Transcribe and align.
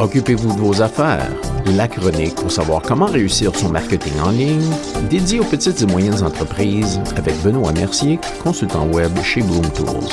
Occupez-vous 0.00 0.54
de 0.54 0.60
vos 0.60 0.80
affaires. 0.80 1.28
La 1.76 1.86
chronique 1.86 2.34
pour 2.34 2.50
savoir 2.50 2.80
comment 2.80 3.04
réussir 3.04 3.54
son 3.54 3.68
marketing 3.68 4.18
en 4.24 4.30
ligne, 4.30 4.72
dédié 5.10 5.40
aux 5.40 5.44
petites 5.44 5.82
et 5.82 5.86
moyennes 5.86 6.22
entreprises 6.22 6.98
avec 7.16 7.34
Benoît 7.42 7.72
Mercier, 7.72 8.18
consultant 8.42 8.86
web 8.86 9.12
chez 9.22 9.42
Bloom 9.42 9.70
Tools. 9.72 10.08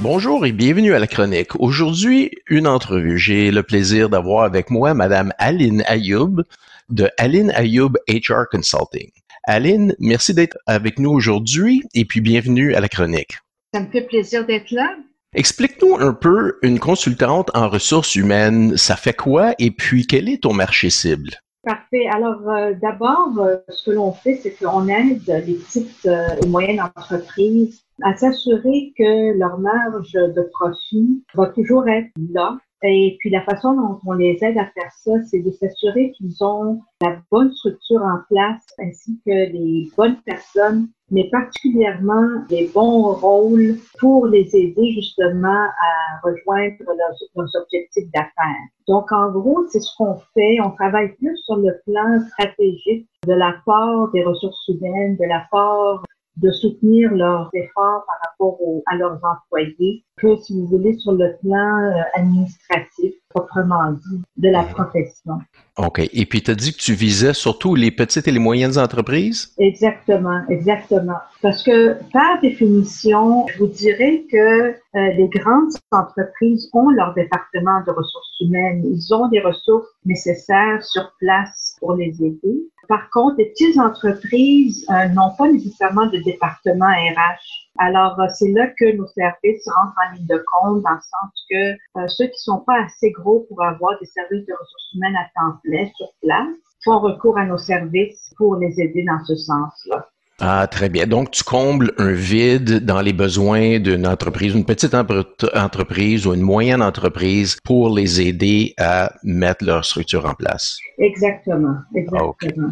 Bonjour 0.00 0.46
et 0.46 0.52
bienvenue 0.52 0.94
à 0.94 1.00
la 1.00 1.08
chronique. 1.08 1.58
Aujourd'hui, 1.58 2.30
une 2.46 2.68
entrevue. 2.68 3.18
J'ai 3.18 3.50
le 3.50 3.64
plaisir 3.64 4.08
d'avoir 4.08 4.44
avec 4.44 4.70
moi 4.70 4.94
Madame 4.94 5.32
Aline 5.38 5.82
Ayoub 5.88 6.44
de 6.88 7.08
Aline 7.18 7.50
Ayoub 7.52 7.92
HR 8.08 8.44
Consulting. 8.50 9.10
Aline, 9.44 9.94
merci 9.98 10.34
d'être 10.34 10.56
avec 10.66 10.98
nous 10.98 11.10
aujourd'hui 11.10 11.82
et 11.94 12.04
puis 12.04 12.20
bienvenue 12.20 12.74
à 12.74 12.80
la 12.80 12.88
chronique. 12.88 13.38
Ça 13.74 13.80
me 13.80 13.86
fait 13.86 14.02
plaisir 14.02 14.46
d'être 14.46 14.70
là. 14.70 14.96
Explique-nous 15.34 15.96
un 15.98 16.14
peu 16.14 16.58
une 16.62 16.78
consultante 16.78 17.50
en 17.54 17.68
ressources 17.68 18.14
humaines, 18.14 18.76
ça 18.76 18.96
fait 18.96 19.12
quoi 19.12 19.54
et 19.58 19.70
puis 19.70 20.06
quel 20.06 20.28
est 20.28 20.42
ton 20.42 20.52
marché 20.52 20.90
cible? 20.90 21.30
Parfait. 21.66 22.06
Alors, 22.12 22.48
euh, 22.48 22.74
d'abord, 22.80 23.38
euh, 23.40 23.56
ce 23.68 23.90
que 23.90 23.96
l'on 23.96 24.12
fait, 24.12 24.36
c'est 24.36 24.52
qu'on 24.52 24.86
aide 24.86 25.26
les 25.26 25.54
petites 25.54 26.06
euh, 26.06 26.28
et 26.40 26.46
moyennes 26.46 26.80
entreprises 26.80 27.82
à 28.02 28.16
s'assurer 28.16 28.92
que 28.96 29.36
leur 29.36 29.58
marge 29.58 30.12
de 30.12 30.48
profit 30.52 31.24
va 31.34 31.48
toujours 31.48 31.88
être 31.88 32.08
là 32.32 32.56
et 32.82 33.16
puis 33.18 33.30
la 33.30 33.42
façon 33.42 33.74
dont 33.74 33.98
on 34.06 34.12
les 34.12 34.38
aide 34.42 34.58
à 34.58 34.66
faire 34.66 34.92
ça, 35.02 35.12
c'est 35.30 35.38
de 35.38 35.50
s'assurer 35.50 36.12
qu'ils 36.12 36.44
ont 36.44 36.80
la 37.00 37.16
bonne 37.30 37.52
structure 37.52 38.02
en 38.02 38.18
place 38.28 38.64
ainsi 38.78 39.18
que 39.24 39.30
les 39.52 39.90
bonnes 39.96 40.18
personnes, 40.26 40.88
mais 41.10 41.28
particulièrement 41.30 42.44
les 42.50 42.68
bons 42.68 43.14
rôles 43.14 43.76
pour 43.98 44.26
les 44.26 44.54
aider 44.54 44.92
justement 44.92 45.48
à 45.48 46.20
rejoindre 46.22 46.76
leurs, 46.80 47.62
objectifs 47.62 48.10
d'affaires. 48.12 48.66
Donc 48.88 49.10
en 49.10 49.30
gros, 49.30 49.66
c'est 49.68 49.80
ce 49.80 49.96
qu'on 49.96 50.16
fait. 50.34 50.58
On 50.62 50.70
travaille 50.72 51.14
plus 51.16 51.36
sur 51.44 51.56
le 51.56 51.80
plan 51.86 52.20
stratégique 52.28 53.08
de 53.26 53.32
l'apport 53.32 54.10
des 54.12 54.22
ressources 54.22 54.68
humaines, 54.68 55.16
de 55.16 55.24
l'apport 55.26 56.02
de 56.36 56.50
soutenir 56.50 57.12
leurs 57.12 57.50
efforts 57.54 58.04
par 58.06 58.16
rapport 58.24 58.58
à 58.86 58.96
leurs 58.96 59.20
employés. 59.24 60.04
Que, 60.16 60.36
si 60.36 60.54
vous 60.54 60.66
voulez, 60.66 60.94
sur 60.94 61.12
le 61.12 61.36
plan 61.40 61.78
euh, 61.78 62.02
administratif, 62.14 63.14
proprement 63.36 63.92
dit, 63.92 64.22
de 64.38 64.48
la 64.48 64.62
profession. 64.62 65.38
OK. 65.76 66.00
Et 66.12 66.26
puis, 66.26 66.42
tu 66.42 66.50
as 66.50 66.54
dit 66.54 66.72
que 66.72 66.78
tu 66.78 66.94
visais 66.94 67.34
surtout 67.34 67.74
les 67.74 67.90
petites 67.90 68.26
et 68.26 68.32
les 68.32 68.38
moyennes 68.38 68.78
entreprises? 68.78 69.54
Exactement, 69.58 70.40
exactement. 70.48 71.18
Parce 71.42 71.62
que, 71.62 71.98
par 72.12 72.40
définition, 72.40 73.46
je 73.48 73.58
vous 73.58 73.66
dirais 73.66 74.24
que 74.30 74.70
euh, 74.70 74.72
les 74.94 75.28
grandes 75.28 75.72
entreprises 75.92 76.70
ont 76.72 76.90
leur 76.90 77.12
département 77.14 77.82
de 77.86 77.90
ressources 77.90 78.40
humaines. 78.40 78.82
Ils 78.86 79.14
ont 79.14 79.28
des 79.28 79.40
ressources 79.40 79.88
nécessaires 80.04 80.82
sur 80.82 81.12
place 81.20 81.76
pour 81.80 81.94
les 81.94 82.14
aider. 82.22 82.56
Par 82.88 83.10
contre, 83.10 83.36
les 83.38 83.46
petites 83.46 83.78
entreprises 83.78 84.86
euh, 84.90 85.08
n'ont 85.08 85.32
pas 85.36 85.50
nécessairement 85.50 86.06
de 86.06 86.18
département 86.18 86.86
RH. 86.86 87.65
Alors, 87.78 88.18
euh, 88.20 88.26
c'est 88.34 88.50
là 88.52 88.68
que 88.78 88.96
nos 88.96 89.06
services 89.08 89.68
rentrent 89.76 89.96
en 90.08 90.14
ligne 90.14 90.26
de 90.26 90.44
compte, 90.52 90.82
dans 90.82 90.90
le 90.90 91.00
sens 91.00 91.46
que 91.50 91.72
euh, 92.00 92.08
ceux 92.08 92.26
qui 92.26 92.38
sont 92.38 92.62
pas 92.66 92.84
assez 92.84 93.10
gros 93.12 93.46
pour 93.48 93.62
avoir 93.62 93.98
des 94.00 94.06
services 94.06 94.46
de 94.46 94.52
ressources 94.52 94.94
humaines 94.94 95.16
à 95.16 95.28
temps 95.34 95.58
plein 95.62 95.86
sur 95.96 96.08
place 96.22 96.56
font 96.84 97.00
recours 97.00 97.38
à 97.38 97.44
nos 97.44 97.58
services 97.58 98.32
pour 98.36 98.56
les 98.56 98.80
aider 98.80 99.04
dans 99.04 99.24
ce 99.24 99.34
sens-là. 99.34 100.08
Ah, 100.40 100.66
très 100.66 100.90
bien. 100.90 101.06
Donc, 101.06 101.30
tu 101.30 101.42
combles 101.42 101.92
un 101.96 102.12
vide 102.12 102.84
dans 102.84 103.00
les 103.00 103.14
besoins 103.14 103.78
d'une 103.78 104.06
entreprise, 104.06 104.54
une 104.54 104.66
petite 104.66 104.94
entreprise 104.94 106.26
ou 106.26 106.34
une 106.34 106.42
moyenne 106.42 106.82
entreprise 106.82 107.56
pour 107.64 107.88
les 107.88 108.20
aider 108.20 108.74
à 108.76 109.14
mettre 109.22 109.64
leur 109.64 109.84
structure 109.84 110.26
en 110.26 110.34
place. 110.34 110.76
Exactement, 110.98 111.76
exactement. 111.94 112.68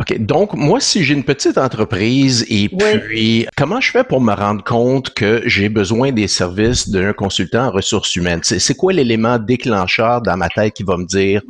OK. 0.00 0.16
Donc, 0.18 0.54
moi, 0.54 0.78
si 0.78 1.02
j'ai 1.02 1.14
une 1.14 1.24
petite 1.24 1.58
entreprise 1.58 2.46
et 2.48 2.68
puis, 2.68 3.46
comment 3.56 3.80
je 3.80 3.90
fais 3.90 4.04
pour 4.04 4.20
me 4.20 4.32
rendre 4.32 4.62
compte 4.62 5.12
que 5.12 5.42
j'ai 5.44 5.68
besoin 5.68 6.12
des 6.12 6.28
services 6.28 6.88
d'un 6.88 7.12
consultant 7.12 7.66
en 7.66 7.70
ressources 7.72 8.14
humaines? 8.14 8.40
C'est 8.44 8.76
quoi 8.76 8.92
l'élément 8.92 9.38
déclencheur 9.38 10.22
dans 10.22 10.36
ma 10.36 10.48
tête 10.48 10.74
qui 10.74 10.84
va 10.84 10.96
me 10.96 11.04
dire 11.04 11.42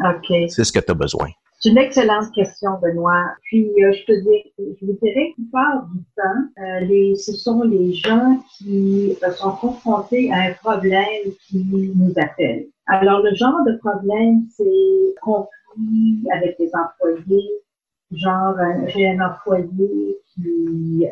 c'est 0.49 0.65
ce 0.65 0.73
que 0.73 0.81
tu 0.81 0.91
as 0.91 0.95
besoin? 0.95 1.29
C'est 1.61 1.71
une 1.71 1.79
excellente 1.79 2.33
question, 2.33 2.71
Benoît. 2.81 3.33
Puis, 3.43 3.67
euh, 3.83 3.93
je 3.93 4.05
te 4.05 4.13
dis, 4.21 4.53
je 4.81 4.87
vous 4.87 4.97
dirais 5.03 5.35
que 5.37 5.43
part 5.51 5.89
du 5.93 5.99
temps, 6.17 6.63
euh, 6.63 6.81
les, 6.81 7.17
ce 7.17 7.33
sont 7.33 7.63
les 7.65 7.95
gens 7.95 8.41
qui 8.57 9.17
euh, 9.25 9.33
sont 9.33 9.51
confrontés 9.51 10.31
à 10.33 10.37
un 10.37 10.53
problème 10.53 11.33
qui 11.49 11.67
nous 11.97 12.13
appellent. 12.17 12.67
Alors, 12.87 13.23
le 13.23 13.35
genre 13.35 13.65
de 13.67 13.77
problème, 13.79 14.45
c'est 14.57 15.15
conflit 15.21 16.25
avec 16.33 16.55
les 16.61 16.71
employés, 16.73 17.51
genre, 18.13 18.57
j'ai 18.87 19.09
un 19.09 19.21
employé 19.21 20.19
qui, 20.35 21.07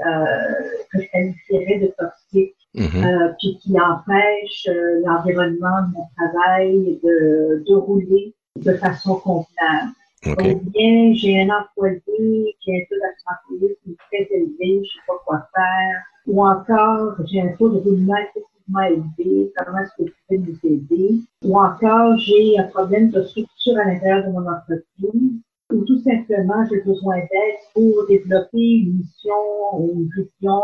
que 0.92 1.00
je 1.00 1.10
qualifierais 1.10 1.78
de 1.80 1.92
toxique, 1.98 2.56
mm-hmm. 2.74 3.34
puis 3.38 3.58
qui 3.58 3.74
empêche 3.80 4.68
l'environnement 5.04 5.82
de 5.88 5.92
mon 5.94 6.06
travail 6.16 7.00
de, 7.02 7.64
de 7.66 7.74
rouler 7.74 8.34
de 8.56 8.72
façon 8.74 9.16
convenable. 9.16 9.92
Okay. 10.24 10.54
Ou 10.54 10.70
bien 10.70 11.12
j'ai 11.14 11.42
un 11.42 11.50
employé 11.50 12.56
qui 12.60 12.72
a 12.72 12.74
un 12.74 12.80
taux 12.88 12.96
d'absentéisme 13.00 13.94
très 14.10 14.26
élevé, 14.34 14.56
je 14.60 14.78
ne 14.78 14.82
sais 14.82 15.06
pas 15.06 15.14
quoi 15.24 15.48
faire. 15.54 16.02
Ou 16.26 16.44
encore, 16.44 17.14
j'ai 17.26 17.40
un 17.42 17.54
taux 17.56 17.68
de 17.68 17.78
roulement 17.78 18.16
excessivement 18.16 18.80
élevé, 18.80 19.52
comment 19.56 19.78
est-ce 19.78 20.02
que 20.02 20.08
tu 20.08 20.16
peux 20.28 20.36
nous 20.36 20.58
aider? 20.64 21.20
Ou 21.44 21.56
encore, 21.56 22.16
j'ai 22.18 22.58
un 22.58 22.64
problème 22.64 23.10
de 23.10 23.22
structure 23.22 23.78
à 23.78 23.84
l'intérieur 23.84 24.26
de 24.26 24.32
mon 24.32 24.46
entreprise. 24.48 25.40
Ou 25.72 25.84
tout 25.84 25.99
simplement, 25.99 26.65
j'ai 26.71 26.81
besoin 26.82 27.16
d'aide 27.16 27.59
pour 27.75 28.06
développer 28.06 28.59
une 28.59 28.99
mission 28.99 29.34
ou 29.75 29.93
une 29.94 30.25
vision 30.25 30.62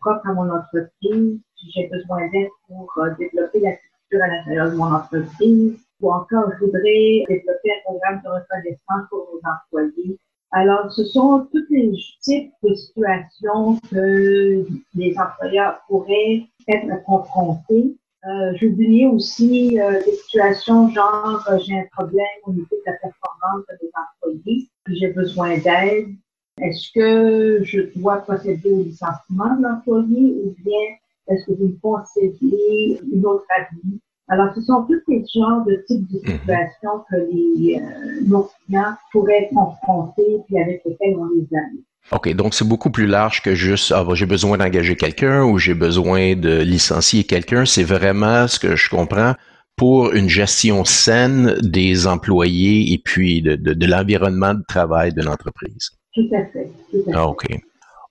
propre 0.00 0.28
à 0.28 0.32
mon 0.32 0.50
entreprise. 0.50 1.38
J'ai 1.74 1.88
besoin 1.88 2.28
d'aide 2.30 2.48
pour 2.66 2.90
euh, 2.98 3.10
développer 3.18 3.60
la 3.60 3.76
structure 3.76 4.22
à 4.22 4.28
l'intérieur 4.28 4.70
de 4.70 4.76
mon 4.76 4.92
entreprise 4.92 5.78
ou 6.00 6.10
encore 6.12 6.50
je 6.52 6.64
voudrais 6.64 7.24
développer 7.28 7.70
un 7.70 7.82
programme 7.84 8.20
de 8.24 8.28
reconnaissance 8.28 9.08
pour 9.10 9.28
nos 9.32 9.40
employés. 9.48 10.18
Alors, 10.52 10.90
ce 10.90 11.04
sont 11.04 11.46
tous 11.52 11.64
les 11.70 11.92
types 12.22 12.52
de 12.62 12.74
situations 12.74 13.78
que 13.90 14.64
les 14.94 15.14
employeurs 15.16 15.80
pourraient 15.86 16.42
être 16.66 17.04
confrontés. 17.04 17.96
Euh, 18.26 18.52
J'oubliais 18.56 19.06
aussi 19.06 19.80
euh, 19.80 20.02
des 20.04 20.12
situations 20.12 20.90
genre 20.90 21.42
euh, 21.50 21.58
j'ai 21.66 21.78
un 21.78 21.86
problème 21.90 22.26
au 22.44 22.52
niveau 22.52 22.66
de 22.70 22.82
la 22.84 22.92
performance 22.92 23.64
des 23.80 23.90
employés, 24.22 24.68
j'ai 24.88 25.08
besoin 25.08 25.56
d'aide. 25.56 26.08
Est-ce 26.60 26.92
que 26.92 27.64
je 27.64 27.80
dois 27.98 28.18
procéder 28.18 28.70
au 28.72 28.82
licenciement 28.82 29.56
de 29.56 29.62
l'employé 29.62 30.34
ou 30.44 30.54
bien 30.62 30.96
est-ce 31.28 31.46
que 31.46 31.52
vous 31.52 31.68
me 31.68 31.80
conseillez 31.80 33.00
une 33.10 33.24
autre 33.24 33.46
avis? 33.56 34.00
Alors, 34.28 34.54
ce 34.54 34.60
sont 34.60 34.84
tous 34.84 35.00
ces 35.08 35.24
genres 35.34 35.64
de 35.64 35.82
types 35.88 36.06
de 36.08 36.18
mhm. 36.18 36.38
situations 36.38 37.04
que 37.10 37.16
les, 37.16 37.80
euh, 37.80 38.20
nos 38.26 38.48
clients 38.66 38.94
pourraient 39.10 39.50
confronter 39.52 40.40
puis 40.46 40.58
avec 40.58 40.82
lesquels 40.84 41.16
on 41.16 41.26
les 41.34 41.48
aide. 41.50 41.82
OK, 42.12 42.32
donc 42.34 42.54
c'est 42.54 42.66
beaucoup 42.66 42.90
plus 42.90 43.06
large 43.06 43.40
que 43.40 43.54
juste 43.54 43.92
ah, 43.94 44.04
j'ai 44.14 44.26
besoin 44.26 44.58
d'engager 44.58 44.96
quelqu'un 44.96 45.44
ou 45.44 45.58
j'ai 45.58 45.74
besoin 45.74 46.34
de 46.34 46.60
licencier 46.60 47.24
quelqu'un. 47.24 47.64
C'est 47.64 47.84
vraiment 47.84 48.48
ce 48.48 48.58
que 48.58 48.74
je 48.74 48.90
comprends 48.90 49.34
pour 49.76 50.12
une 50.12 50.28
gestion 50.28 50.84
saine 50.84 51.56
des 51.62 52.06
employés 52.06 52.92
et 52.92 52.98
puis 52.98 53.42
de, 53.42 53.54
de, 53.54 53.74
de 53.74 53.86
l'environnement 53.86 54.54
de 54.54 54.62
travail 54.66 55.12
de 55.14 55.22
l'entreprise. 55.22 55.90
Tout 56.12 56.28
à 56.34 56.44
fait. 56.52 56.70
Tout 56.90 56.98
à 57.08 57.12
fait. 57.12 57.16
Ah, 57.16 57.28
OK. 57.28 57.46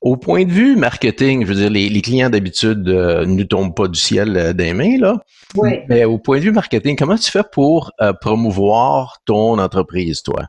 Au 0.02 0.16
point 0.16 0.46
de 0.46 0.52
vue 0.52 0.78
marketing, 0.78 1.46
je 1.46 1.48
veux 1.48 1.56
dire, 1.56 1.70
les, 1.70 2.02
clients 2.02 2.30
d'habitude 2.30 2.88
euh, 2.88 3.26
ne 3.26 3.44
tombent 3.44 3.76
pas 3.76 3.90
du 3.90 4.00
ciel 4.00 4.38
euh, 4.38 4.54
des 4.54 4.74
mains, 4.74 4.98
là. 4.98 5.22
Oui. 5.56 5.80
Mais 5.90 6.06
au 6.06 6.18
point 6.18 6.38
de 6.38 6.44
vue 6.44 6.52
marketing, 6.54 6.96
comment 6.96 7.18
tu 7.18 7.30
fais 7.30 7.44
pour 7.52 7.92
euh, 8.02 8.14
promouvoir 8.14 9.18
ton 9.26 9.60
entreprise, 9.60 10.22
toi? 10.24 10.46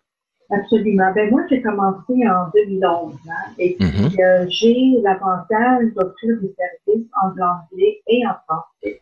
Absolument. 0.51 1.13
Ben 1.15 1.31
moi, 1.31 1.43
j'ai 1.49 1.63
commencé 1.63 2.13
en 2.29 2.51
2011 2.55 3.15
hein, 3.29 3.33
et 3.59 3.77
puis 3.79 3.87
mm-hmm. 3.87 4.51
j'ai 4.51 5.01
l'avantage 5.03 5.93
d'offrir 5.95 6.41
des 6.41 6.55
services 6.55 7.09
en 7.23 7.29
anglais 7.29 8.01
et 8.09 8.23
en 8.27 8.35
français. 8.47 9.01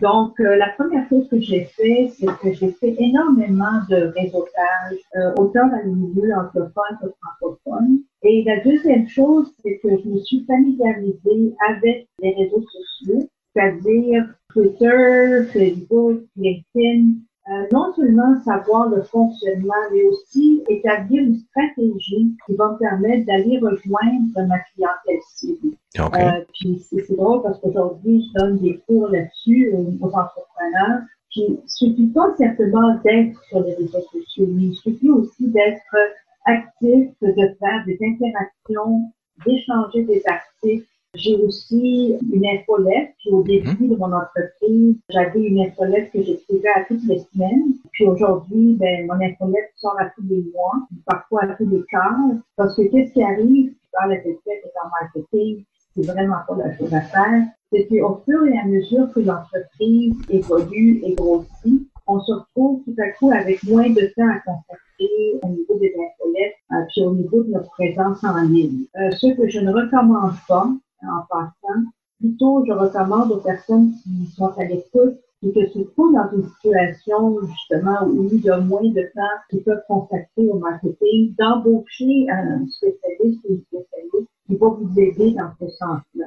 Donc, 0.00 0.38
la 0.38 0.68
première 0.78 1.08
chose 1.08 1.28
que 1.28 1.40
j'ai 1.40 1.64
fait, 1.64 2.08
c'est 2.16 2.26
que 2.38 2.52
j'ai 2.52 2.70
fait 2.70 2.94
énormément 2.98 3.82
de 3.88 4.12
réseautage, 4.16 4.98
autant 5.36 5.66
dans 5.66 5.80
le 5.84 5.90
milieu 5.90 6.32
anglophone 6.34 6.98
que 7.02 7.08
francophone. 7.20 7.98
Et 8.22 8.44
la 8.44 8.60
deuxième 8.60 9.08
chose, 9.08 9.52
c'est 9.62 9.80
que 9.82 9.88
je 9.88 10.08
me 10.08 10.18
suis 10.18 10.44
familiarisée 10.46 11.54
avec 11.68 12.06
les 12.20 12.34
réseaux 12.34 12.62
sociaux, 12.62 13.28
c'est-à-dire 13.54 14.26
Twitter, 14.52 15.42
Facebook, 15.52 16.20
LinkedIn. 16.36 17.14
Euh, 17.50 17.66
non 17.72 17.92
seulement 17.94 18.40
savoir 18.44 18.88
le 18.90 19.02
fonctionnement, 19.02 19.74
mais 19.92 20.04
aussi 20.04 20.62
établir 20.68 21.22
une 21.22 21.34
stratégie 21.34 22.36
qui 22.46 22.54
va 22.54 22.72
me 22.72 22.78
permettre 22.78 23.26
d'aller 23.26 23.58
rejoindre 23.58 24.46
ma 24.46 24.58
clientèle 24.60 25.20
cible. 25.34 25.74
Euh, 25.98 26.44
puis 26.52 26.78
c'est 26.78 27.16
drôle 27.16 27.42
parce 27.42 27.58
qu'aujourd'hui, 27.58 28.24
je 28.28 28.40
donne 28.40 28.58
des 28.58 28.80
cours 28.86 29.08
là-dessus 29.08 29.72
aux, 29.74 30.06
entrepreneurs. 30.06 31.00
Puis 31.30 31.46
il 31.48 31.58
suffit 31.66 32.06
pas 32.08 32.32
simplement 32.36 32.94
d'être 33.04 33.42
sur 33.48 33.64
les 33.64 33.74
réseaux 33.74 34.02
sociaux, 34.12 34.46
mais 34.48 34.66
il 34.66 34.74
suffit 34.74 35.10
aussi 35.10 35.48
d'être 35.48 35.96
actif, 36.44 37.10
de 37.20 37.56
faire 37.58 37.84
des 37.84 37.98
interactions, 38.00 39.10
d'échanger 39.44 40.04
des 40.04 40.22
articles, 40.26 40.86
j'ai 41.14 41.36
aussi 41.36 42.16
une 42.32 42.46
infolette. 42.46 43.14
Puis 43.18 43.30
au 43.30 43.42
début 43.42 43.76
mhm. 43.80 43.90
de 43.90 43.96
mon 43.96 44.12
entreprise, 44.12 44.96
j'avais 45.08 45.40
une 45.40 45.60
infolette 45.60 46.10
que 46.12 46.22
j'écrivais 46.22 46.68
à 46.74 46.84
toutes 46.84 47.04
les 47.04 47.18
semaines. 47.32 47.74
Puis 47.92 48.06
aujourd'hui, 48.06 48.76
ben, 48.78 49.06
mon 49.06 49.14
infolette 49.14 49.70
sort 49.76 49.96
à 49.98 50.06
tous 50.10 50.22
les 50.28 50.44
mois, 50.54 50.86
parfois 51.06 51.44
à 51.44 51.54
tous 51.54 51.68
les 51.68 51.82
quarts. 51.90 52.16
Parce 52.56 52.76
que 52.76 52.82
qu'est-ce 52.82 53.12
qui 53.12 53.22
arrive? 53.22 53.74
Dans 54.00 54.06
la 54.06 54.18
tête 54.18 54.38
et 54.46 54.70
en 54.84 54.88
marketing, 55.02 55.64
c'est 55.96 56.06
vraiment 56.06 56.36
pas 56.46 56.56
la 56.56 56.76
chose 56.76 56.94
à 56.94 57.00
faire. 57.00 57.42
C'est 57.72 57.88
qu'au 57.88 58.22
fur 58.24 58.46
et 58.46 58.56
à 58.56 58.64
mesure 58.64 59.12
que 59.12 59.18
l'entreprise 59.18 60.14
évolue 60.28 61.00
et 61.04 61.14
grossit, 61.14 61.90
on 62.06 62.20
se 62.20 62.32
retrouve 62.32 62.82
tout 62.84 62.94
à 62.98 63.10
coup 63.10 63.30
avec 63.32 63.62
moins 63.64 63.90
de 63.90 64.12
temps 64.16 64.28
à 64.28 64.38
consacrer 64.40 65.40
au 65.42 65.48
niveau 65.48 65.78
des 65.78 65.92
infolettes, 65.92 66.54
euh, 66.72 66.84
puis 66.88 67.02
au 67.02 67.14
niveau 67.14 67.42
de 67.42 67.50
notre 67.50 67.70
présence 67.70 68.22
en 68.24 68.42
ligne. 68.42 68.84
Euh, 68.96 69.10
ce 69.12 69.34
que 69.34 69.48
je 69.48 69.60
ne 69.60 69.72
recommande 69.72 70.34
pas, 70.48 70.68
en 71.02 71.22
passant. 71.28 71.82
Plutôt, 72.18 72.64
je 72.66 72.72
recommande 72.72 73.32
aux 73.32 73.38
personnes 73.38 73.92
qui 74.02 74.26
sont 74.36 74.52
à 74.58 74.64
l'écoute 74.64 75.18
et 75.42 75.52
qui 75.52 75.72
se 75.72 75.78
trouvent 75.92 76.12
dans 76.12 76.30
une 76.32 76.44
situation 76.44 77.38
justement 77.46 78.04
où 78.06 78.28
il 78.30 78.40
y 78.40 78.50
a 78.50 78.58
moins 78.58 78.84
de 78.84 79.10
temps 79.14 79.36
qu'ils 79.48 79.62
peuvent 79.62 79.82
consacrer 79.88 80.46
au 80.48 80.58
marketing, 80.58 81.34
d'embaucher 81.38 82.26
un 82.30 82.66
spécialiste 82.68 83.40
ou 83.48 83.54
une 83.54 83.62
spécialiste 83.62 84.28
qui 84.46 84.56
va 84.56 84.68
vous 84.68 85.00
aider 85.00 85.32
dans 85.32 85.50
ce 85.58 85.68
sens-là. 85.76 86.26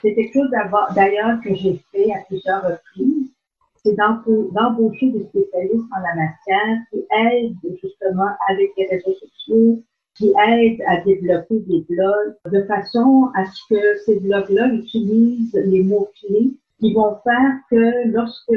C'est 0.00 0.14
quelque 0.14 0.32
chose 0.32 0.50
d'ailleurs 0.94 1.40
que 1.42 1.54
j'ai 1.54 1.82
fait 1.92 2.12
à 2.12 2.18
plusieurs 2.26 2.62
reprises. 2.62 3.30
C'est 3.82 3.96
d'embaucher 3.96 5.10
des 5.10 5.24
spécialistes 5.24 5.88
en 5.94 6.00
la 6.00 6.14
matière 6.14 6.78
qui 6.90 7.04
aident 7.10 7.76
justement 7.82 8.30
avec 8.48 8.70
les 8.78 8.86
réseaux 8.86 9.12
sociaux, 9.12 9.82
qui 10.16 10.32
aide 10.48 10.80
à 10.86 11.00
développer 11.02 11.60
des 11.60 11.84
blogs 11.88 12.34
de 12.50 12.62
façon 12.64 13.30
à 13.34 13.44
ce 13.46 13.74
que 13.74 13.98
ces 14.06 14.20
blogs-là 14.20 14.68
utilisent 14.68 15.60
les 15.66 15.82
mots-clés 15.82 16.56
qui 16.80 16.92
vont 16.92 17.16
faire 17.24 17.52
que 17.70 18.08
lorsque 18.08 18.52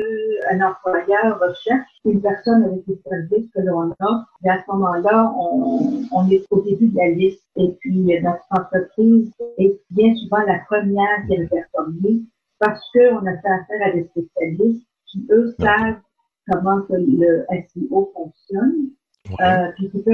un 0.51 0.61
employeur 0.61 1.39
recherche 1.39 1.87
une 2.03 2.21
personne 2.21 2.63
avec 2.63 2.81
les 2.87 2.99
services 3.07 3.49
que 3.53 3.61
l'on 3.61 3.91
a, 3.99 4.25
à 4.45 4.59
ce 4.59 4.71
moment-là, 4.71 5.33
on, 5.39 6.03
on, 6.11 6.29
est 6.29 6.45
au 6.51 6.61
début 6.61 6.87
de 6.87 6.97
la 6.97 7.09
liste. 7.09 7.43
Et 7.55 7.69
puis 7.79 8.01
notre 8.21 8.43
entreprise 8.49 9.31
est 9.57 9.79
bien 9.91 10.15
souvent 10.15 10.43
la 10.45 10.59
première 10.67 11.25
qui 11.27 11.33
est 11.33 11.41
répertoriée 11.41 12.23
parce 12.59 12.81
qu'on 12.91 13.25
a 13.25 13.37
fait 13.37 13.49
affaire 13.49 13.87
à 13.87 13.91
des 13.91 14.03
spécialistes 14.05 14.87
qui, 15.07 15.25
eux, 15.31 15.55
savent 15.59 15.99
comment 16.51 16.81
le 16.89 17.45
SEO 17.69 18.11
fonctionne 18.13 18.89
euh, 19.39 19.71
puis 19.75 19.89
qui 19.89 20.01
peuvent 20.03 20.13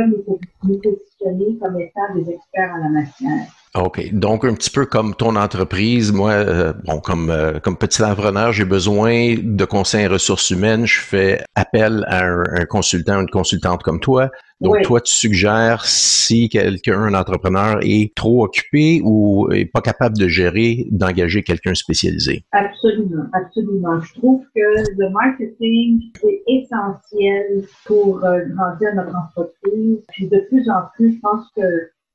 nous, 0.64 0.78
positionner 0.78 1.58
comme 1.62 1.80
étant 1.80 2.14
des 2.16 2.32
experts 2.32 2.72
en 2.76 2.84
la 2.84 2.90
matière. 2.90 3.48
OK. 3.76 4.14
Donc, 4.14 4.46
un 4.46 4.54
petit 4.54 4.70
peu 4.70 4.86
comme 4.86 5.16
ton 5.16 5.36
entreprise, 5.36 6.12
moi, 6.12 6.32
euh, 6.32 6.74
bon, 6.86 7.00
comme, 7.00 7.30
euh, 7.32 7.60
comme 7.60 7.76
petit 7.76 8.04
entrepreneur, 8.04 8.52
j'ai 8.52 8.66
besoin 8.66 9.36
de 9.42 9.66
conseils 9.66 10.08
en 10.08 10.12
ressources 10.12 10.52
humaines. 10.52 10.86
Je 10.86 11.00
fais 11.00 11.44
appel 11.56 12.06
à 12.08 12.24
un, 12.24 12.44
un 12.54 12.66
consultant, 12.66 13.20
une 13.20 13.30
consultante 13.30 13.82
comme 13.82 14.00
toi. 14.00 14.30
Donc, 14.64 14.82
toi, 14.84 15.02
tu 15.02 15.14
suggères 15.14 15.86
si 15.86 16.48
quelqu'un, 16.48 17.00
un 17.02 17.14
entrepreneur, 17.14 17.80
est 17.82 18.16
trop 18.16 18.46
occupé 18.46 19.02
ou 19.04 19.52
est 19.52 19.66
pas 19.66 19.82
capable 19.82 20.18
de 20.18 20.28
gérer, 20.28 20.88
d'engager 20.90 21.44
quelqu'un 21.44 21.76
spécialisé? 21.76 22.46
Absolument, 22.54 23.26
absolument. 23.34 24.00
Je 24.00 24.14
trouve 24.14 24.44
que 24.56 24.62
le 24.98 25.10
marketing, 25.10 26.00
c'est 26.22 26.44
essentiel 26.48 27.66
pour 27.86 28.24
euh, 28.24 28.40
grandir 28.56 28.96
notre 28.96 29.16
entreprise. 29.16 30.00
Puis 30.14 30.28
de 30.28 30.40
plus 30.48 30.70
en 30.70 30.84
plus, 30.96 31.16
je 31.16 31.20
pense 31.20 31.46
que 31.56 31.62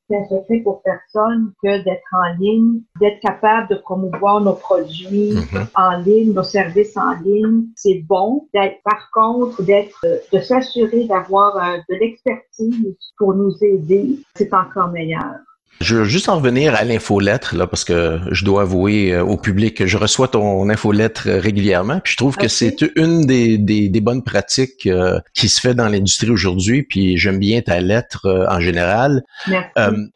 c'est 0.09 0.17
un 0.17 0.25
secret 0.25 0.61
pour 0.61 0.83
personne 0.83 1.53
que 1.63 1.85
d'être 1.85 2.13
en 2.13 2.39
ligne, 2.39 2.81
d'être 3.01 3.21
capable 3.21 3.69
de 3.69 3.77
promouvoir 3.77 4.41
nos 4.41 4.55
produits 4.55 5.35
mhm. 5.35 5.67
en 5.75 5.99
ligne, 5.99 6.33
nos 6.33 6.43
services 6.43 6.97
en 6.97 7.13
ligne. 7.23 7.65
C'est 7.77 8.03
bon. 8.09 8.49
Par 8.85 9.11
contre, 9.13 9.63
d'être, 9.63 10.05
euh, 10.05 10.19
de 10.33 10.41
s'assurer 10.41 11.05
d'avoir 11.05 11.57
euh, 11.57 11.79
de 11.89 11.95
l'expertise 11.97 12.97
pour 13.19 13.35
nous 13.35 13.53
aider, 13.63 14.19
c'est 14.35 14.53
encore 14.55 14.89
meilleur. 14.89 15.35
Je 15.81 15.97
veux 15.97 16.05
juste 16.05 16.29
en 16.29 16.37
revenir 16.37 16.75
à 16.75 16.83
l'infolettre, 16.83 17.55
là, 17.55 17.69
parce 17.69 17.85
que 17.85 18.19
je 18.33 18.45
dois 18.45 18.63
avouer 18.63 19.13
euh, 19.13 19.23
au 19.23 19.37
public 19.37 19.77
que 19.77 19.87
je 19.87 19.97
reçois 19.97 20.27
ton 20.27 20.69
infolettre 20.69 21.29
régulièrement. 21.29 22.01
Puis 22.01 22.15
je 22.15 22.17
trouve 22.17 22.37
que 22.37 22.49
c'est 22.49 22.85
une 22.97 23.27
des, 23.27 23.59
des, 23.59 23.89
des, 23.89 24.01
bonnes 24.01 24.25
pratiques 24.25 24.87
euh, 24.87 25.21
qui 25.35 25.49
se 25.49 25.61
fait 25.61 25.75
dans 25.75 25.89
l'industrie 25.89 26.31
aujourd'hui. 26.31 26.83
Puis 26.83 27.17
j'aime 27.17 27.39
bien 27.39 27.61
ta 27.63 27.81
lettre 27.81 28.27
euh, 28.27 28.47
en 28.49 28.59
général. 28.59 29.23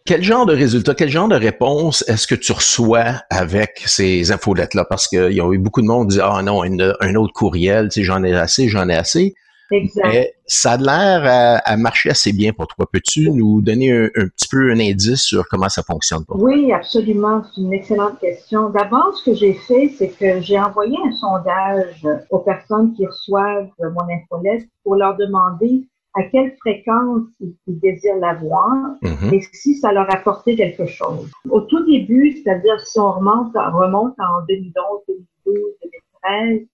quel 0.04 0.24
genre 0.24 0.46
de 0.46 0.54
résultats, 0.54 0.94
quel 0.94 1.10
genre 1.10 1.28
de 1.28 1.36
réponses 1.36 2.04
est-ce 2.08 2.26
que 2.26 2.34
tu 2.34 2.50
reçois 2.50 3.22
avec 3.30 3.82
ces 3.86 4.32
infolettes-là? 4.32 4.84
Parce 4.84 5.06
qu'il 5.06 5.32
y 5.32 5.40
a 5.40 5.52
eu 5.52 5.58
beaucoup 5.58 5.82
de 5.82 5.86
monde 5.86 6.08
qui 6.08 6.16
dit 6.16 6.22
Ah 6.22 6.42
non, 6.42 6.62
un 6.62 7.14
autre 7.14 7.32
courriel, 7.32 7.88
tu 7.88 8.00
sais, 8.00 8.04
j'en 8.04 8.24
ai 8.24 8.34
assez, 8.34 8.68
j'en 8.68 8.88
ai 8.88 8.96
assez. 8.96 9.34
Exact. 9.70 10.34
Ça 10.52 10.72
a 10.72 10.76
l'air 10.76 11.62
à, 11.64 11.76
marcher 11.76 12.10
assez 12.10 12.32
bien 12.32 12.52
pour 12.52 12.66
toi. 12.66 12.86
Peux-tu 12.92 13.30
nous 13.30 13.62
donner 13.62 13.90
un, 13.90 14.08
petit 14.28 14.48
peu 14.50 14.70
un 14.70 14.78
indice 14.78 15.22
sur 15.22 15.48
comment 15.48 15.68
ça 15.68 15.82
fonctionne 15.82 16.24
pour 16.24 16.36
toi? 16.36 16.44
Oui, 16.44 16.72
absolument. 16.72 17.42
C'est 17.44 17.62
une 17.62 17.72
excellente 17.72 18.20
question. 18.20 18.68
D'abord, 18.68 19.16
ce 19.16 19.30
que 19.30 19.34
j'ai 19.34 19.54
fait, 19.54 19.90
c'est 19.96 20.08
que 20.08 20.40
j'ai 20.42 20.58
envoyé 20.58 20.96
un 21.06 21.12
sondage 21.12 22.06
aux 22.30 22.40
personnes 22.40 22.92
qui 22.94 23.06
reçoivent 23.06 23.70
mon 23.80 24.06
infolette 24.14 24.68
pour 24.84 24.96
leur 24.96 25.16
demander 25.16 25.88
à 26.14 26.24
quelle 26.24 26.54
fréquence 26.60 27.22
ils, 27.40 27.56
désirent 27.66 28.16
l'avoir 28.16 28.68
mm-hmm. 29.02 29.34
et 29.34 29.40
si 29.52 29.74
ça 29.76 29.92
leur 29.92 30.12
apportait 30.14 30.56
quelque 30.56 30.84
chose. 30.84 31.30
Au 31.48 31.62
tout 31.62 31.82
début, 31.86 32.36
c'est-à-dire 32.36 32.78
si 32.80 33.00
on 33.00 33.12
remonte, 33.12 33.54
remonte 33.54 34.14
en 34.18 34.44
2011, 34.46 34.74
2012, 35.46 35.56
2013, 35.82 36.02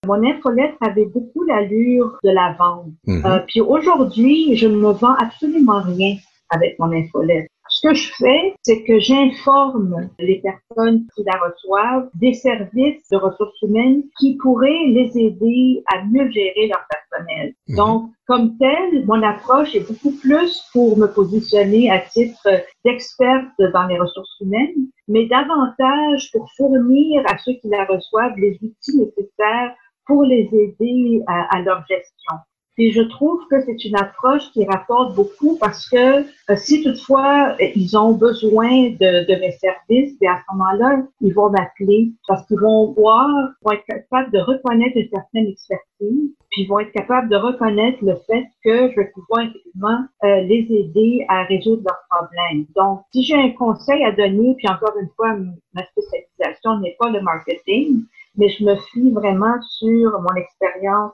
mon 0.06 0.27
infolettre 0.27 0.77
avait 0.81 1.06
beaucoup 1.06 1.45
l'allure 1.45 2.19
de 2.23 2.31
la 2.31 2.55
vente. 2.59 2.93
Mhm. 3.06 3.25
Euh, 3.25 3.39
puis 3.47 3.61
aujourd'hui, 3.61 4.56
je 4.56 4.67
ne 4.67 4.93
vends 4.93 5.15
absolument 5.15 5.81
rien 5.81 6.17
avec 6.50 6.79
mon 6.79 6.93
infolettre. 6.93 7.49
Ce 7.79 7.87
que 7.87 7.95
je 7.95 8.13
fais, 8.15 8.55
c'est 8.63 8.83
que 8.83 8.99
j'informe 8.99 10.09
les 10.19 10.43
personnes 10.43 11.07
qui 11.15 11.23
la 11.23 11.39
reçoivent 11.39 12.11
des 12.15 12.35
services 12.35 13.08
de 13.08 13.17
ressources 13.17 13.63
humaines 13.63 14.03
qui 14.19 14.37
pourraient 14.37 14.87
les 14.89 15.17
aider 15.17 15.85
à 15.87 16.05
mieux 16.05 16.29
gérer 16.29 16.67
leur 16.67 16.85
personnel. 16.91 17.55
Mhm. 17.69 17.77
Donc, 17.77 18.11
comme 18.27 18.58
tel, 18.58 19.06
mon 19.06 19.23
approche 19.23 19.77
est 19.77 19.87
beaucoup 19.87 20.11
plus 20.11 20.61
pour 20.73 20.99
me 20.99 21.06
positionner 21.06 21.89
à 21.89 22.01
titre 22.01 22.49
d'experte 22.85 23.47
dans 23.73 23.87
les 23.87 23.99
ressources 23.99 24.41
humaines, 24.41 24.89
mais 25.06 25.27
davantage 25.27 26.32
pour 26.32 26.51
fournir 26.56 27.23
à 27.27 27.39
ceux 27.39 27.53
qui 27.63 27.69
la 27.69 27.85
reçoivent 27.85 28.37
les 28.39 28.58
outils 28.61 28.99
nécessaires 28.99 29.73
pour 30.05 30.25
les 30.25 30.49
aider 30.53 31.23
à, 31.29 31.61
leur 31.61 31.87
gestion. 31.87 32.35
Et 32.81 32.93
je 32.93 33.03
trouve 33.03 33.44
que 33.51 33.61
c'est 33.63 33.85
une 33.85 33.97
approche 33.97 34.53
qui 34.53 34.65
rapporte 34.65 35.17
beaucoup 35.17 35.58
parce 35.58 35.89
que 35.89 36.20
euh, 36.20 36.56
si 36.56 36.85
toutefois 36.85 37.56
euh, 37.61 37.67
ils 37.75 37.99
ont 37.99 38.13
besoin 38.13 38.91
de, 38.91 39.27
de 39.27 39.41
mes 39.41 39.51
services, 39.51 40.17
et 40.20 40.29
à 40.29 40.39
ce 40.39 40.55
moment-là, 40.56 41.03
ils 41.20 41.35
vont 41.35 41.51
m'appeler 41.51 42.13
parce 42.29 42.47
qu'ils 42.47 42.61
vont 42.61 42.93
voir, 42.93 43.29
vont 43.63 43.73
être 43.73 43.85
capables 43.85 44.31
de 44.31 44.39
reconnaître 44.39 44.97
une 44.97 45.08
certaine 45.08 45.49
expertise, 45.49 46.31
puis 46.51 46.67
vont 46.67 46.79
être 46.79 46.93
capables 46.93 47.29
de 47.29 47.37
reconnaître 47.37 47.99
le 48.03 48.15
fait 48.29 48.44
que 48.65 48.93
je 48.93 48.97
vais 49.01 49.11
pouvoir 49.13 49.41
effectivement 49.41 49.99
euh, 50.23 50.41
les 50.43 50.67
aider 50.70 51.27
à 51.29 51.43
résoudre 51.44 51.82
leurs 51.85 52.05
problèmes. 52.08 52.65
Donc, 52.77 53.01
si 53.13 53.25
j'ai 53.25 53.35
un 53.35 53.51
conseil 53.51 54.05
à 54.05 54.13
donner, 54.13 54.55
puis 54.56 54.69
encore 54.69 54.94
une 55.01 55.11
fois, 55.17 55.37
ma 55.75 55.85
spécialisation 55.85 56.79
n'est 56.79 56.97
pas 57.01 57.11
le 57.11 57.23
marketing, 57.23 58.05
mais 58.37 58.49
je 58.51 58.65
me 58.65 58.77
fie 58.77 59.11
vraiment 59.11 59.61
sur 59.63 60.20
mon 60.20 60.35
expérience 60.37 61.13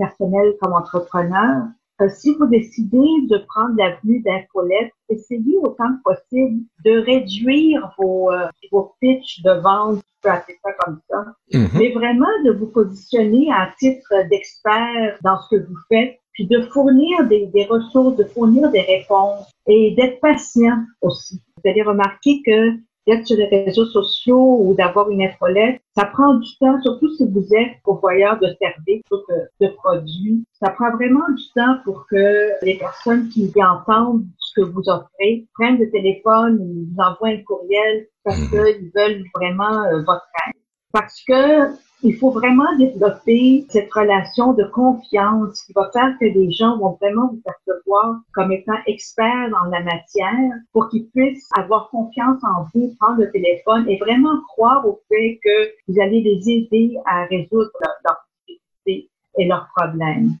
personnel 0.00 0.54
comme 0.60 0.72
entrepreneur, 0.72 1.66
euh, 2.00 2.08
si 2.08 2.34
vous 2.34 2.46
décidez 2.46 3.26
de 3.28 3.44
prendre 3.48 3.76
l'avenue 3.76 4.20
d'infolette, 4.20 4.92
essayez 5.08 5.58
autant 5.58 5.88
que 5.96 6.14
possible 6.14 6.62
de 6.84 6.98
réduire 6.98 7.92
vos, 7.98 8.32
euh, 8.32 8.46
vos 8.72 8.94
pitchs 9.00 9.42
de 9.42 9.52
vente, 9.60 9.96
je 9.98 10.22
peux 10.22 10.30
appeler 10.30 10.58
ça 10.64 10.72
comme 10.80 11.00
ça, 11.10 11.24
mhm. 11.52 11.68
mais 11.74 11.92
vraiment 11.92 12.26
de 12.44 12.52
vous 12.52 12.68
positionner 12.68 13.52
à 13.52 13.70
titre 13.78 14.12
d'expert 14.30 15.18
dans 15.22 15.38
ce 15.42 15.56
que 15.56 15.62
vous 15.66 15.76
faites, 15.88 16.18
puis 16.32 16.46
de 16.46 16.62
fournir 16.72 17.26
des, 17.28 17.46
des 17.46 17.64
ressources, 17.64 18.16
de 18.16 18.24
fournir 18.24 18.70
des 18.70 18.82
réponses 18.82 19.50
et 19.66 19.94
d'être 19.94 20.20
patient 20.20 20.78
aussi. 21.02 21.42
Vous 21.56 21.70
allez 21.70 21.82
remarquer 21.82 22.40
que 22.46 22.70
d'être 23.10 23.26
sur 23.26 23.36
les 23.36 23.46
réseaux 23.46 23.86
sociaux 23.86 24.60
ou 24.62 24.74
d'avoir 24.74 25.10
une 25.10 25.22
infolette. 25.22 25.80
Ça 25.96 26.04
prend 26.06 26.34
du 26.34 26.48
temps, 26.58 26.80
surtout 26.82 27.12
si 27.16 27.26
vous 27.28 27.46
êtes 27.54 27.82
pourvoyeur 27.82 28.38
de 28.38 28.48
services 28.60 29.02
ou 29.10 29.16
de, 29.60 29.68
produits. 29.68 30.44
Ça 30.52 30.70
prend 30.70 30.90
vraiment 30.92 31.28
du 31.36 31.42
temps 31.54 31.76
pour 31.84 32.06
que 32.08 32.64
les 32.64 32.78
personnes 32.78 33.28
qui 33.28 33.52
entendent 33.62 34.24
ce 34.38 34.60
que 34.60 34.66
vous 34.66 34.82
offrez 34.88 35.46
prennent 35.54 35.78
le 35.78 35.90
téléphone 35.90 36.58
ou 36.60 36.86
vous 36.90 37.02
envoient 37.02 37.28
un 37.28 37.42
courriel 37.42 38.06
parce 38.24 38.38
mhm. 38.38 38.50
qu'ils 38.50 38.90
veulent 38.94 39.24
vraiment 39.34 39.82
euh, 39.84 40.02
votre 40.06 40.26
aide. 40.46 40.60
Parce 40.92 41.22
que 41.26 41.68
il 42.02 42.16
faut 42.16 42.30
vraiment 42.30 42.76
développer 42.78 43.66
cette 43.68 43.92
relation 43.92 44.52
de 44.52 44.64
confiance 44.64 45.62
qui 45.62 45.72
va 45.74 45.90
faire 45.92 46.16
que 46.18 46.24
les 46.24 46.50
gens 46.50 46.78
vont 46.78 46.96
vraiment 47.00 47.28
vous 47.28 47.42
percevoir 47.44 48.20
comme 48.32 48.52
étant 48.52 48.78
experts 48.86 49.50
dans 49.50 49.70
la 49.70 49.82
matière 49.82 50.54
pour 50.72 50.88
qu'ils 50.88 51.08
puissent 51.08 51.48
avoir 51.56 51.90
confiance 51.90 52.42
en 52.42 52.64
vous, 52.74 52.94
prendre 52.98 53.20
le 53.20 53.30
téléphone 53.30 53.88
et 53.88 53.98
vraiment 53.98 54.40
croire 54.48 54.86
au 54.86 55.00
fait 55.08 55.38
que 55.42 55.72
vous 55.88 56.00
allez 56.00 56.22
les 56.22 56.50
aider 56.50 56.96
à 57.04 57.24
résoudre 57.24 57.70
leurs 58.04 58.26
difficultés 58.48 59.10
et 59.38 59.44
leurs 59.46 59.68
problèmes. 59.76 60.36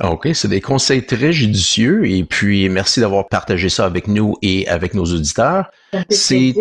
Ah, 0.00 0.10
OK, 0.10 0.28
c'est 0.34 0.48
des 0.48 0.60
conseils 0.60 1.06
très 1.06 1.32
judicieux 1.32 2.04
et 2.04 2.24
puis 2.24 2.68
merci 2.68 2.98
d'avoir 2.98 3.28
partagé 3.28 3.68
ça 3.68 3.84
avec 3.84 4.08
nous 4.08 4.34
et 4.42 4.66
avec 4.66 4.92
nos 4.92 5.04
auditeurs. 5.04 5.70
C'est 6.10 6.54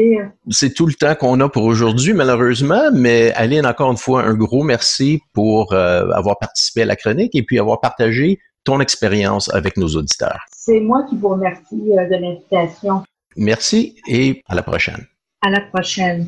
tout 0.75 0.85
le 0.85 0.93
temps 0.93 1.15
qu'on 1.15 1.39
a 1.39 1.49
pour 1.49 1.63
aujourd'hui, 1.63 2.13
malheureusement, 2.13 2.91
mais 2.93 3.31
Aline, 3.33 3.65
encore 3.65 3.91
une 3.91 3.97
fois, 3.97 4.23
un 4.23 4.35
gros 4.35 4.63
merci 4.63 5.19
pour 5.33 5.73
euh, 5.73 6.11
avoir 6.11 6.37
participé 6.37 6.83
à 6.83 6.85
la 6.85 6.95
chronique 6.95 7.33
et 7.33 7.41
puis 7.41 7.57
avoir 7.57 7.81
partagé 7.81 8.39
ton 8.65 8.79
expérience 8.79 9.51
avec 9.51 9.77
nos 9.77 9.87
auditeurs. 9.87 10.45
C'est 10.51 10.79
moi 10.79 11.03
qui 11.09 11.17
vous 11.17 11.29
remercie 11.29 11.81
euh, 11.91 12.07
de 12.07 12.15
l'invitation. 12.15 13.03
Merci 13.35 13.95
et 14.07 14.43
à 14.47 14.53
la 14.53 14.61
prochaine. 14.61 15.07
À 15.41 15.49
la 15.49 15.61
prochaine. 15.61 16.27